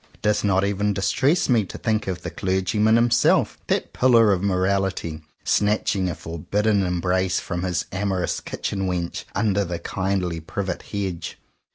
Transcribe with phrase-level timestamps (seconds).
[0.15, 4.41] It does not even distress me to think of the clergyman himself, that Pillar of
[4.41, 10.81] Morality, snatching a for bidden embrace from his amorous kitchen wench under the kindly privet
[10.91, 11.37] hedge.